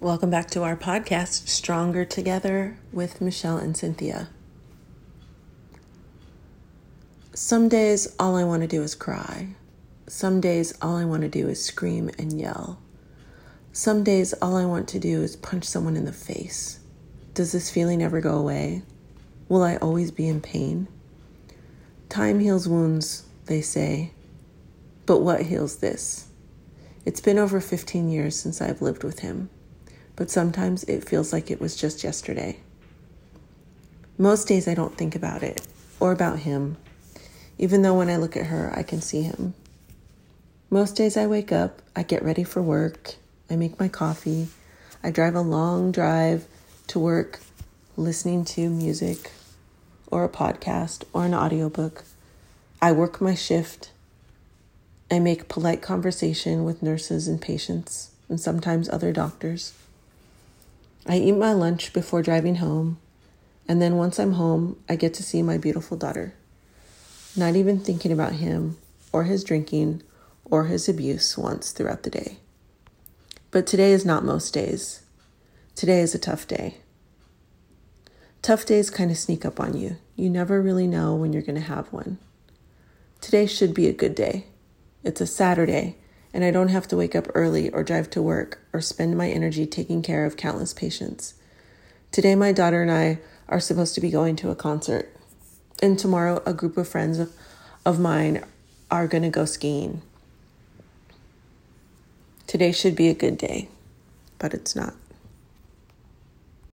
[0.00, 4.28] Welcome back to our podcast, Stronger Together with Michelle and Cynthia.
[7.32, 9.54] Some days, all I want to do is cry.
[10.06, 12.78] Some days, all I want to do is scream and yell.
[13.72, 16.78] Some days, all I want to do is punch someone in the face.
[17.32, 18.82] Does this feeling ever go away?
[19.48, 20.88] Will I always be in pain?
[22.10, 24.12] Time heals wounds, they say.
[25.06, 26.28] But what heals this?
[27.06, 29.48] It's been over 15 years since I've lived with him
[30.16, 32.58] but sometimes it feels like it was just yesterday.
[34.18, 35.66] Most days I don't think about it
[36.00, 36.78] or about him,
[37.58, 39.54] even though when I look at her, I can see him.
[40.70, 43.14] Most days I wake up, I get ready for work,
[43.48, 44.48] I make my coffee,
[45.02, 46.46] I drive a long drive
[46.88, 47.40] to work
[47.96, 49.30] listening to music
[50.08, 52.04] or a podcast or an audiobook.
[52.80, 53.90] I work my shift.
[55.10, 59.72] I make polite conversation with nurses and patients and sometimes other doctors.
[61.08, 62.98] I eat my lunch before driving home,
[63.68, 66.34] and then once I'm home, I get to see my beautiful daughter.
[67.36, 68.76] Not even thinking about him
[69.12, 70.02] or his drinking
[70.44, 72.38] or his abuse once throughout the day.
[73.52, 75.02] But today is not most days.
[75.76, 76.78] Today is a tough day.
[78.42, 79.98] Tough days kind of sneak up on you.
[80.16, 82.18] You never really know when you're going to have one.
[83.20, 84.46] Today should be a good day.
[85.04, 85.98] It's a Saturday,
[86.36, 89.30] and I don't have to wake up early or drive to work or spend my
[89.30, 91.32] energy taking care of countless patients.
[92.12, 95.10] Today, my daughter and I are supposed to be going to a concert,
[95.82, 97.32] and tomorrow, a group of friends of,
[97.86, 98.44] of mine
[98.90, 100.02] are going to go skiing.
[102.46, 103.70] Today should be a good day,
[104.38, 104.92] but it's not.